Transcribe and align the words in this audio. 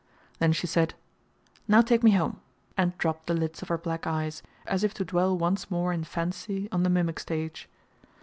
Then 0.39 0.51
she 0.51 0.65
said, 0.65 0.95
"Now 1.67 1.81
take 1.83 2.01
me 2.01 2.09
home!" 2.09 2.39
and 2.75 2.97
dropped 2.97 3.27
the 3.27 3.35
lids 3.35 3.61
of 3.61 3.67
her 3.67 3.77
black 3.77 4.07
eyes, 4.07 4.41
as 4.65 4.83
if 4.83 4.95
to 4.95 5.05
dwell 5.05 5.37
once 5.37 5.69
more 5.69 5.93
in 5.93 6.05
fancy 6.05 6.67
on 6.71 6.81
the 6.81 6.89
mimic 6.89 7.19
stage. 7.19 7.69